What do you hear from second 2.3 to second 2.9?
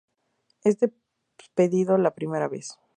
vez"".